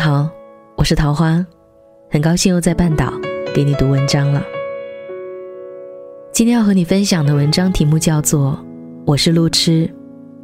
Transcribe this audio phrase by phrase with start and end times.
[0.00, 0.26] 好，
[0.78, 1.44] 我是桃花，
[2.10, 3.12] 很高兴又在半岛
[3.54, 4.42] 给你读文章了。
[6.32, 8.52] 今天要和你分享的文章题目叫做
[9.04, 9.86] 《我是路痴》，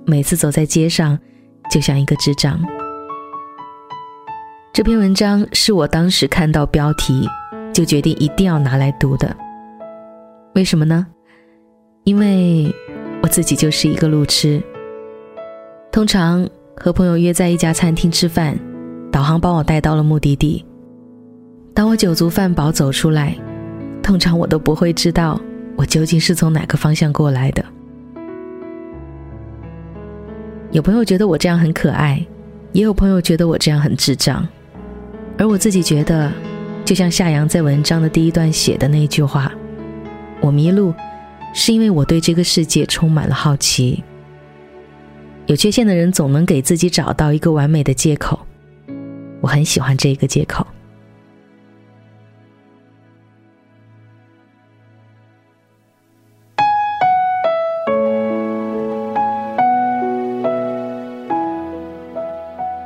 [0.04, 1.18] 每次走在街上
[1.70, 2.60] 就像一个智障。
[4.74, 7.26] 这篇文章是我当时看到标题
[7.72, 9.34] 就决定一定要拿来读的。
[10.54, 11.06] 为什么呢？
[12.04, 12.70] 因为
[13.22, 14.62] 我自己就是一个路痴。
[15.90, 16.46] 通常
[16.76, 18.54] 和朋友约在一家餐厅吃饭。
[19.16, 20.62] 导航把我带到了目的地。
[21.72, 23.34] 当我酒足饭饱走出来，
[24.02, 25.40] 通常我都不会知道
[25.74, 27.64] 我究竟是从哪个方向过来的。
[30.70, 32.22] 有朋友觉得我这样很可爱，
[32.72, 34.46] 也有朋友觉得我这样很智障，
[35.38, 36.30] 而我自己觉得，
[36.84, 39.50] 就像夏阳在文章的第一段写的那句话
[40.42, 40.92] ：“我迷路，
[41.54, 44.04] 是因为我对这个世界充满了好奇。”
[45.48, 48.45] 有缺陷的人总能给自己找到一个完美的借口。
[49.46, 50.66] 我很喜欢这个借口。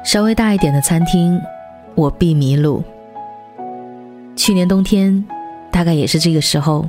[0.05, 1.41] 稍微大一点的餐厅，
[1.95, 2.85] 我必迷路。
[4.37, 5.25] 去年冬天，
[5.71, 6.87] 大概也是这个时候，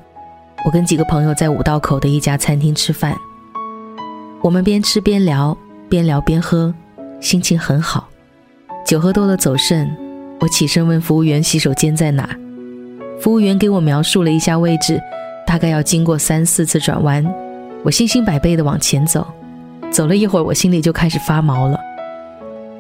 [0.66, 3.16] 我跟几个朋友在五道口的一家餐厅吃饭。
[4.42, 6.73] 我们边吃边聊，边聊边喝，
[7.22, 8.11] 心情很好。
[8.92, 9.89] 酒喝多了走肾，
[10.42, 12.30] 我起身问服务员洗手间在哪。
[13.22, 15.00] 服务员给我描述了一下位置，
[15.48, 17.25] 大概要经过三四次转弯。
[17.86, 19.25] 我信心百倍地往前走，
[19.89, 21.80] 走了一会儿，我心里就开始发毛了。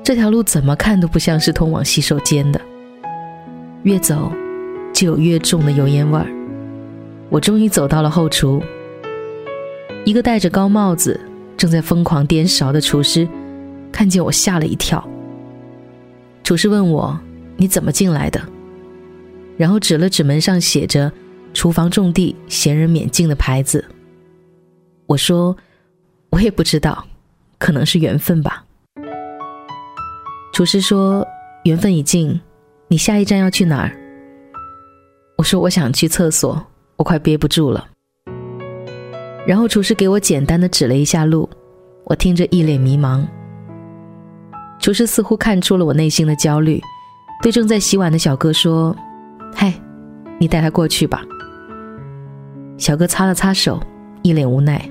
[0.03, 2.59] 这条路怎么看都不像是通往洗手间的，
[3.83, 4.29] 越走
[4.91, 6.27] 就有越重的油烟味儿。
[7.29, 8.61] 我终于走到了后厨，
[10.03, 11.17] 一个戴着高帽子、
[11.55, 13.25] 正在疯狂颠勺的厨师
[13.93, 15.01] 看见我，吓了一跳。
[16.43, 17.17] 厨师问我
[17.55, 18.41] ：“你怎么进来的？”
[19.57, 21.11] 然后指了指门上写着
[21.53, 23.83] “厨房种地，闲人免进”的牌子。
[25.05, 25.55] 我说
[26.31, 27.05] ：“我也不知道，
[27.57, 28.65] 可能是缘分吧。”
[30.53, 31.25] 厨师说
[31.63, 32.39] ：“缘分已尽，
[32.87, 33.95] 你下一站要去哪儿？”
[35.37, 36.61] 我说：“我想去厕所，
[36.97, 37.87] 我快憋不住了。”
[39.47, 41.49] 然后厨师给我简单的指了一下路，
[42.05, 43.25] 我听着一脸迷茫。
[44.91, 46.81] 厨师似乎看出了我内心的焦虑，
[47.41, 48.93] 对正在洗碗的小哥说
[49.55, 49.73] ：“嗨，
[50.37, 51.23] 你带他过去吧。”
[52.77, 53.79] 小哥擦了擦手，
[54.21, 54.85] 一脸无奈。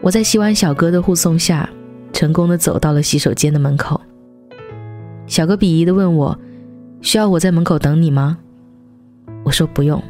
[0.00, 1.70] 我在洗碗小哥的护送下，
[2.12, 4.00] 成功的走到了洗手间的门口。
[5.28, 6.36] 小哥鄙夷的问我
[7.02, 8.36] ：“需要我在门口等你吗？”
[9.46, 10.02] 我说：“不用。”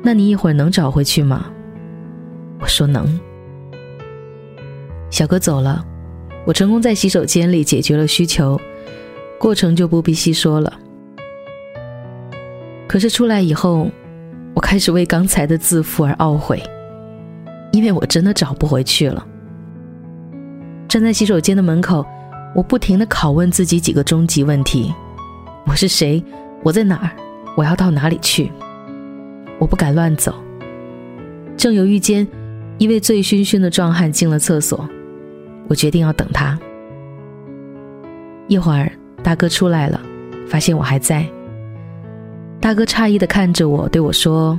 [0.00, 1.46] 那你一会儿能找回去吗？
[2.60, 3.18] 我说：“能。”
[5.10, 5.84] 小哥走了。
[6.46, 8.58] 我成功在洗手间里解决了需求，
[9.36, 10.72] 过程就不必细说了。
[12.86, 13.90] 可是出来以后，
[14.54, 16.62] 我开始为刚才的自负而懊悔，
[17.72, 19.26] 因为我真的找不回去了。
[20.88, 22.06] 站在洗手间的门口，
[22.54, 24.94] 我不停的拷问自己几个终极问题：
[25.66, 26.22] 我是谁？
[26.62, 27.10] 我在哪儿？
[27.56, 28.52] 我要到哪里去？
[29.58, 30.32] 我不敢乱走。
[31.56, 32.24] 正犹豫间，
[32.78, 34.88] 一位醉醺醺的壮汉进了厕所。
[35.68, 36.58] 我决定要等他。
[38.48, 38.90] 一会儿，
[39.22, 40.00] 大哥出来了，
[40.48, 41.26] 发现我还在。
[42.60, 44.58] 大哥诧异的看着我，对我说：“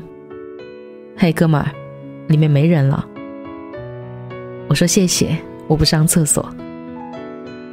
[1.18, 1.68] 嘿，哥们儿，
[2.28, 3.06] 里面没人了。”
[4.70, 6.48] 我说：“谢谢，我不上厕所。”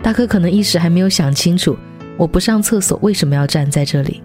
[0.03, 1.77] 大哥可能一时还没有想清楚，
[2.17, 4.23] 我不上厕所为什么要站在这里。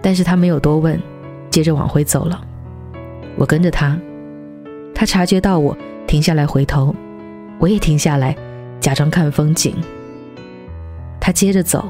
[0.00, 1.00] 但是他没有多问，
[1.50, 2.40] 接着往回走了。
[3.36, 3.98] 我跟着他，
[4.94, 5.76] 他察觉到我，
[6.06, 6.94] 停下来回头。
[7.62, 8.36] 我也停下来，
[8.80, 9.72] 假装看风景。
[11.20, 11.88] 他接着走，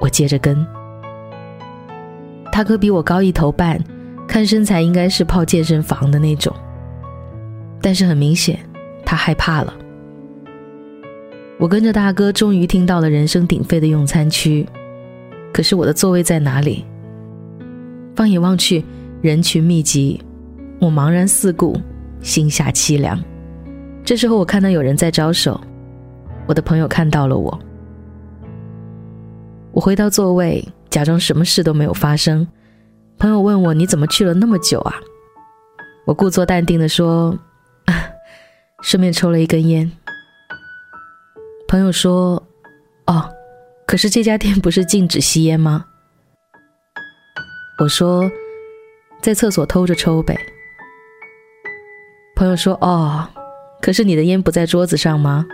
[0.00, 0.66] 我接着跟。
[2.50, 3.80] 大哥比我高一头半，
[4.26, 6.52] 看身材应该是泡健身房的那种。
[7.80, 8.58] 但是很明显，
[9.06, 9.72] 他害怕了。
[11.60, 14.66] 我跟着大哥，终于听到了人声鼎沸的用餐区。
[15.52, 16.84] 可是我的座位在哪里？
[18.16, 18.84] 放眼望去，
[19.22, 20.20] 人群密集，
[20.80, 21.80] 我茫然四顾，
[22.20, 23.16] 心下凄凉。
[24.04, 25.58] 这时候我看到有人在招手，
[26.46, 27.58] 我的朋友看到了我。
[29.72, 32.46] 我回到座位，假装什么事都没有发生。
[33.18, 34.94] 朋友问我：“你怎么去了那么久啊？”
[36.04, 37.36] 我故作淡定的说
[38.84, 39.90] ：“顺便抽了一根烟。”
[41.66, 42.40] 朋友说
[43.08, 43.26] ：“哦，
[43.86, 45.86] 可是这家店不是禁止吸烟吗？”
[47.80, 48.30] 我说
[49.22, 50.38] ：“在厕所偷着抽呗。”
[52.36, 53.26] 朋友说：“哦。”
[53.84, 55.44] 可是你的烟不在桌子上吗？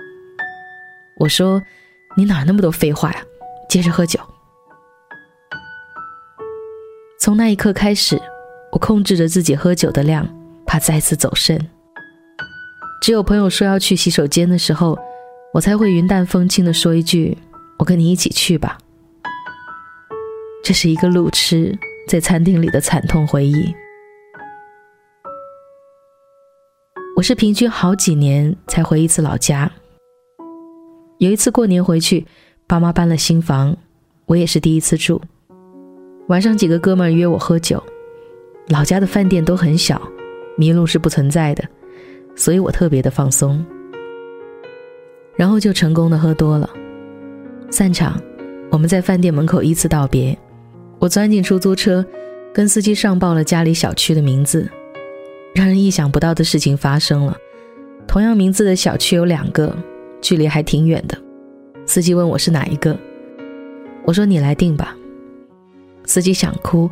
[1.16, 1.60] 我说，
[2.16, 3.20] 你哪那么多废话呀？
[3.68, 4.20] 接着喝酒。
[7.18, 8.16] 从那一刻开始，
[8.70, 10.24] 我控制着自己喝酒的量，
[10.64, 11.58] 怕再次走肾。
[13.02, 14.96] 只有朋友说要去洗手间的时候，
[15.52, 17.36] 我才会云淡风轻地说一句
[17.80, 18.78] ：“我跟你一起去吧。”
[20.62, 21.76] 这是一个路痴
[22.06, 23.74] 在餐厅里的惨痛回忆。
[27.20, 29.70] 我是平均好几年才回一次老家。
[31.18, 32.26] 有一次过年回去，
[32.66, 33.76] 爸妈搬了新房，
[34.24, 35.20] 我也是第一次住。
[36.28, 37.82] 晚上几个哥们约我喝酒，
[38.68, 40.00] 老家的饭店都很小，
[40.56, 41.62] 迷路是不存在的，
[42.34, 43.62] 所以我特别的放松。
[45.36, 46.70] 然后就成功的喝多了。
[47.70, 48.18] 散场，
[48.70, 50.34] 我们在饭店门口依次道别，
[50.98, 52.02] 我钻进出租车，
[52.54, 54.66] 跟司机上报了家里小区的名字。
[55.54, 57.36] 让人意想不到的事情发生了，
[58.06, 59.76] 同样名字的小区有两个。
[60.22, 61.16] 距离还挺远的，
[61.86, 62.94] 司机问我是哪一个，
[64.04, 64.94] 我说你来定吧。
[66.04, 66.90] 司机想哭，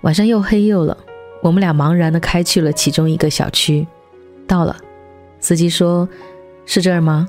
[0.00, 0.96] 晚上又黑又冷，
[1.44, 3.86] 我们俩茫然的开去了其中一个小区。
[4.48, 4.76] 到了，
[5.38, 6.08] 司机说
[6.66, 7.28] ：“是这儿吗？”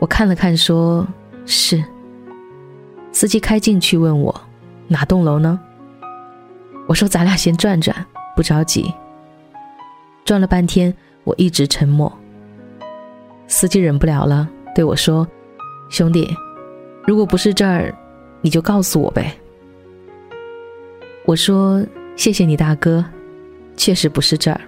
[0.00, 1.06] 我看了看，说
[1.44, 1.84] 是。
[3.12, 4.40] 司机开进去问我
[4.86, 5.60] 哪栋楼呢？
[6.86, 8.90] 我说咱俩先转转，不着急。
[10.28, 10.94] 转了半天，
[11.24, 12.12] 我一直沉默。
[13.46, 15.26] 司机忍不了了，对我说
[15.88, 16.28] ：“兄弟，
[17.06, 17.94] 如果不是这儿，
[18.42, 19.34] 你就告诉我呗。”
[21.24, 21.82] 我说
[22.14, 23.02] ：“谢谢你，大哥，
[23.74, 24.60] 确实不是这儿。”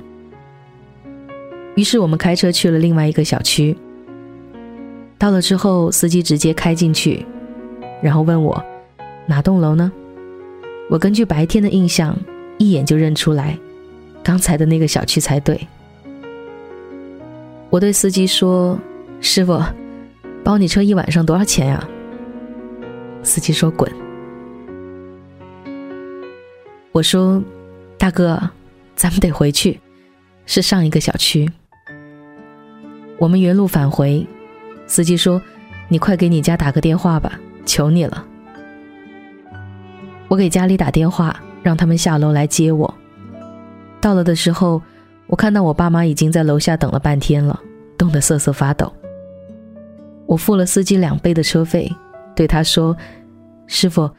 [1.76, 3.76] 于是我们开车去了另外一个小区。
[5.18, 7.26] 到了之后，司机直接开进去，
[8.02, 8.64] 然后问我
[9.28, 9.92] ：“哪栋楼呢？”
[10.88, 12.16] 我根据白天的印象，
[12.56, 13.58] 一眼就认出来，
[14.31, 15.61] 刚才的那个小区才对。
[17.69, 18.79] 我对司机说
[19.21, 19.61] ：“师傅，
[20.44, 21.85] 包你车一晚上多少钱呀？”
[23.25, 23.93] 司机说：“滚。”
[26.93, 27.43] 我说
[27.99, 28.41] ：“大哥，
[28.94, 29.81] 咱们得回去，
[30.47, 31.50] 是上一个小区。”
[33.19, 34.25] 我们原路返回，
[34.87, 35.43] 司机说
[35.91, 37.37] ：“你快给你家打个电话吧，
[37.67, 38.25] 求你了。”
[40.31, 41.35] 我给家里打电话，
[41.65, 42.94] 让他们下楼来接我。
[44.00, 44.81] 到了的时候。
[45.26, 47.61] 我看到我爸妈已经在楼下等了半天了，
[47.97, 48.93] 冻得瑟瑟发抖。
[50.26, 51.88] 我付了司机两倍的车费，
[52.35, 52.97] 对他说
[53.69, 54.11] ：“师傅，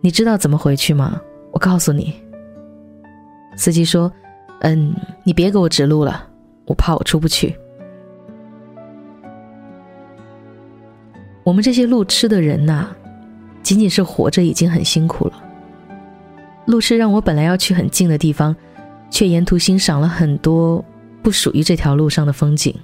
[0.00, 1.20] 你知道怎么回去吗？
[1.52, 2.12] 我告诉你。”
[3.56, 4.12] 司机说
[4.62, 6.26] ：“嗯，你别给我指路了，
[6.64, 7.56] 我怕我出不去。”
[11.44, 12.88] 我们这些路痴的人呐，
[13.62, 15.40] 仅仅是活着已经很辛苦了。
[16.66, 18.56] 路痴让我本来要去很近的地方。
[19.10, 20.84] 却沿途欣赏了很多
[21.22, 22.74] 不属于这条路上的风景。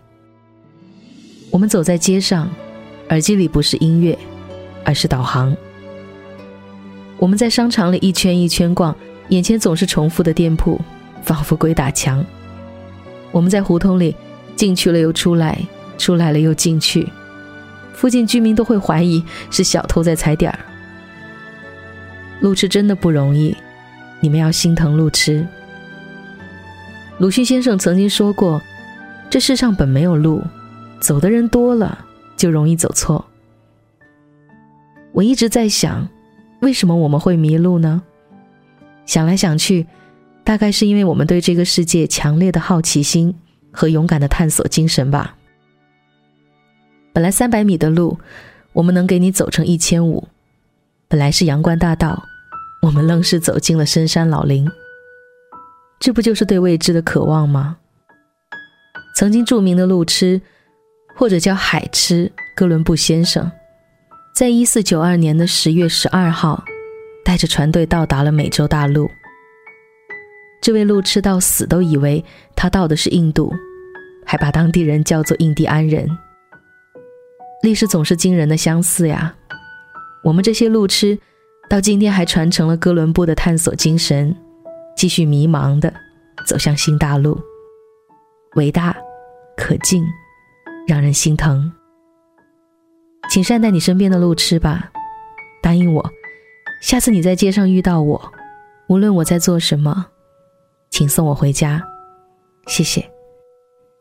[1.50, 2.48] 我们走在街上，
[3.10, 4.19] 耳机里不是音乐，
[4.84, 5.54] 而是导航。
[7.19, 8.96] 我们在商场里一圈一圈逛，
[9.28, 10.80] 眼前总是重复的店铺，
[11.22, 12.24] 仿佛鬼打墙。
[13.30, 14.16] 我们在胡同里
[14.56, 15.58] 进去了又出来，
[15.98, 17.08] 出来了又进去，
[17.92, 20.58] 附近居民都会怀疑是小偷在踩点儿。
[22.40, 23.56] 路痴真的不容易，
[24.20, 25.46] 你们要心疼路痴。
[27.22, 28.60] 鲁迅先生曾经说过
[29.31, 30.43] ：“这世上本没有路，
[30.98, 32.05] 走的人多了，
[32.36, 33.24] 就容易走错。”
[35.14, 36.08] 我一直在想，
[36.62, 38.02] 为什么我们会迷路呢？
[39.06, 39.86] 想来想去，
[40.43, 43.32] 大概是因为我们对这个世界强烈的好奇心
[43.70, 45.36] 和勇敢的探索精神吧。
[47.12, 48.19] 本来三百米的路，
[48.72, 50.26] 我们能给你走成一千五；
[51.06, 52.24] 本来是阳关大道，
[52.82, 54.69] 我们愣是走进了深山老林。
[56.03, 57.77] 这不就是对未知的渴望吗？
[59.15, 60.41] 曾经著名的路痴，
[61.15, 63.49] 或者叫海痴哥伦布先生，
[64.35, 66.65] 在一四九二年的十月十二号，
[67.25, 69.09] 带着船队到达了美洲大陆。
[70.61, 72.25] 这位路痴到死都以为
[72.56, 73.55] 他到的是印度，
[74.27, 76.09] 还把当地人叫做印第安人。
[77.63, 79.32] 历史总是惊人的相似呀！
[80.25, 81.17] 我们这些路痴，
[81.71, 84.35] 到今天还传承了哥伦布的探索精神。
[84.96, 85.93] 继续迷茫的
[86.46, 87.41] 走向新大陆，
[88.55, 88.96] 伟大、
[89.56, 90.05] 可敬，
[90.87, 91.72] 让人心疼。
[93.31, 94.91] 请善待你身边的路痴吧，
[95.63, 96.11] 答应我，
[96.82, 98.32] 下次你在街上遇到我，
[98.89, 100.06] 无论我在做什么，
[100.91, 101.82] 请送我回家，
[102.67, 103.08] 谢谢。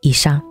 [0.02, 0.51] 以上。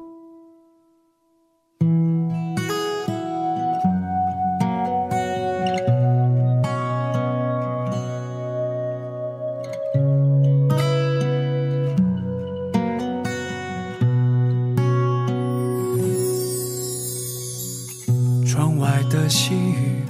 [19.11, 20.05] 的细雨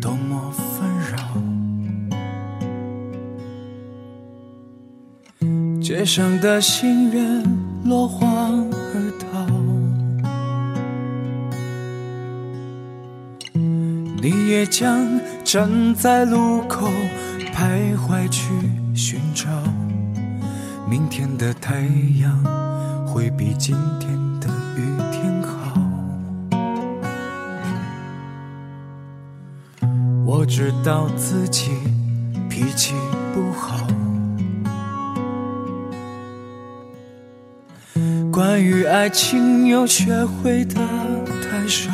[0.00, 1.18] 多么纷扰，
[5.82, 7.42] 街上的行人
[7.84, 9.46] 落荒而逃，
[14.22, 15.04] 你也将
[15.42, 16.88] 站在路口
[17.52, 18.44] 徘徊去
[18.94, 19.48] 寻找，
[20.88, 21.80] 明天的太
[22.20, 22.40] 阳
[23.04, 24.46] 会比今天的
[24.76, 25.59] 雨天好。
[30.32, 31.72] 我知道自己
[32.48, 32.94] 脾气
[33.34, 33.84] 不好，
[38.30, 40.76] 关于爱情又学会的
[41.42, 41.90] 太少，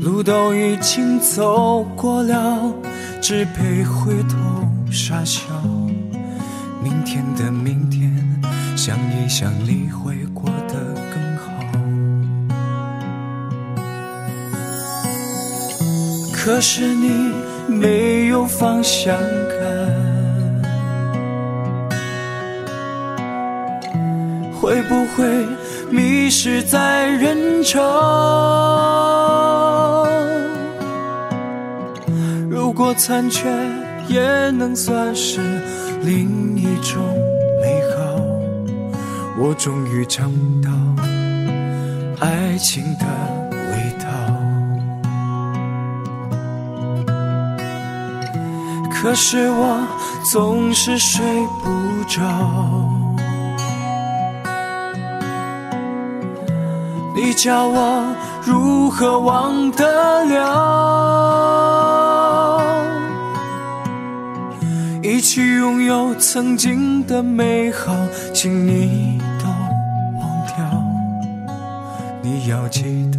[0.00, 2.72] 路都已经走过了，
[3.20, 4.38] 只配回头
[4.88, 5.50] 傻笑。
[6.80, 8.40] 明天的明天，
[8.76, 10.48] 想一想你会过
[16.44, 17.32] 可是你
[17.66, 19.58] 没有方向感，
[24.60, 25.24] 会不会
[25.90, 27.80] 迷失在人潮？
[32.50, 33.48] 如果残缺
[34.08, 34.20] 也
[34.50, 35.40] 能算是
[36.02, 37.02] 另一种
[37.62, 38.20] 美好，
[39.38, 40.68] 我终于尝到
[42.20, 43.06] 爱情的
[49.04, 49.86] 可是我
[50.32, 51.22] 总是睡
[51.62, 51.68] 不
[52.08, 52.22] 着，
[57.14, 58.02] 你叫我
[58.42, 61.52] 如何忘得了？
[65.02, 67.94] 一起拥有曾经的美好，
[68.32, 69.44] 请你都
[70.18, 70.56] 忘掉。
[72.22, 73.18] 你要记得，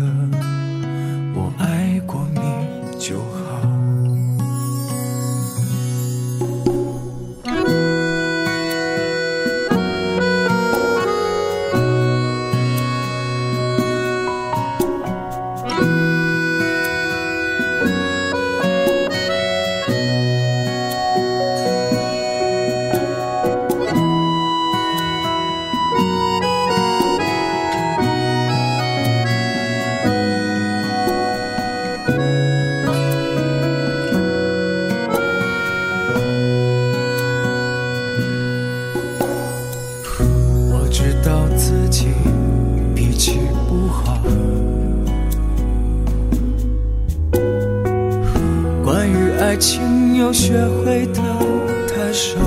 [52.16, 52.40] 手，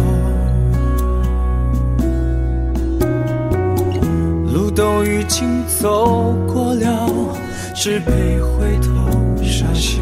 [4.51, 7.07] 路都已经走过了，
[7.75, 8.89] 只配回头
[9.43, 10.01] 傻笑。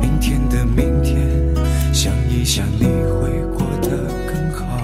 [0.00, 1.26] 明天的明天，
[1.92, 3.88] 想一想你会过得
[4.28, 4.80] 更好。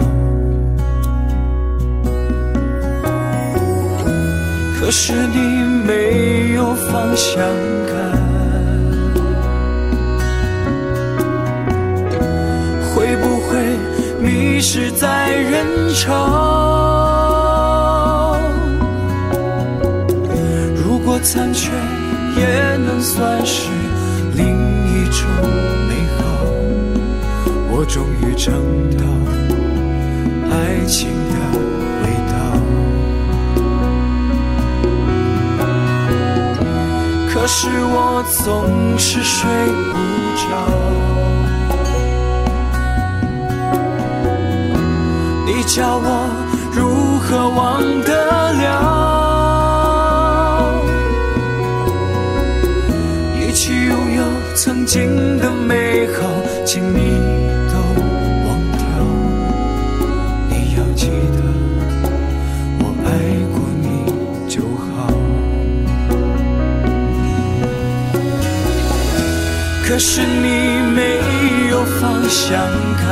[4.76, 5.38] 可是你
[5.86, 7.38] 没有方向
[7.86, 8.05] 感，
[14.66, 16.10] 迷失在人潮？
[20.74, 21.70] 如果残缺
[22.36, 23.70] 也能算是
[24.34, 24.44] 另
[24.88, 25.24] 一种
[25.86, 26.24] 美好，
[27.70, 28.52] 我终于尝
[28.98, 29.04] 到
[30.50, 31.36] 爱情的
[32.02, 32.34] 味道。
[37.32, 39.48] 可是我总是睡
[39.92, 39.94] 不
[40.42, 40.50] 着，
[45.66, 46.30] 叫我
[46.72, 48.64] 如何忘得了？
[53.34, 54.22] 一起拥有
[54.54, 56.22] 曾经的美好，
[56.64, 57.18] 请你
[57.68, 57.74] 都
[58.46, 58.80] 忘掉。
[60.48, 61.38] 你要记得，
[62.78, 63.08] 我爱
[63.52, 63.86] 过你
[64.48, 64.86] 就好。
[69.86, 70.46] 可是你
[70.94, 70.98] 没
[71.70, 72.56] 有方向
[72.98, 73.04] 感，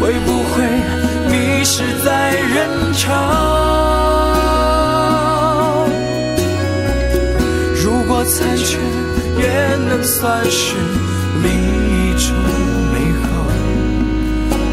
[0.00, 0.64] 会不会
[1.30, 3.06] 迷失在人潮？
[7.82, 8.78] 如果残缺
[9.38, 10.74] 也能算是
[11.42, 12.34] 另一种
[12.92, 13.28] 美好，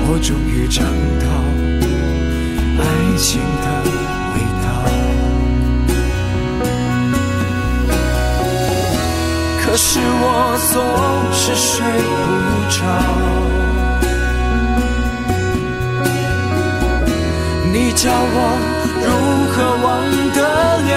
[0.09, 0.85] 我终于尝
[1.19, 1.25] 到
[2.79, 2.83] 爱
[3.17, 3.65] 情的
[4.33, 4.65] 味道。
[9.61, 10.25] 可是我
[10.71, 10.75] 总
[11.33, 11.75] 是睡
[12.23, 12.25] 不
[12.71, 12.79] 着，
[17.79, 18.37] 你叫我
[19.05, 19.07] 如
[19.53, 19.55] 何
[19.85, 19.87] 忘
[20.33, 20.39] 得
[20.87, 20.89] 了？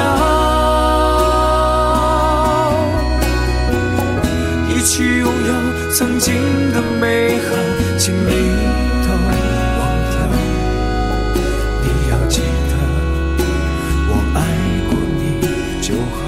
[4.71, 5.53] 一起拥有
[5.93, 6.33] 曾经
[6.73, 7.49] 的美好，
[7.99, 8.31] 请你
[9.05, 9.29] 都忘
[10.09, 10.15] 掉。
[11.85, 12.73] 你要记得，
[14.09, 14.39] 我爱
[14.89, 15.23] 过你
[15.83, 16.19] 就好。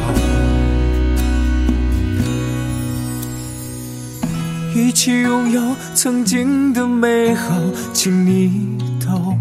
[4.75, 7.55] 一起拥有曾经的美好，
[7.95, 9.32] 请你都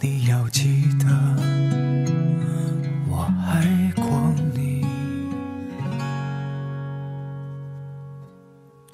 [0.00, 1.06] 你要记得，
[3.08, 4.04] 我爱过
[4.54, 4.84] 你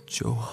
[0.07, 0.50] 就好。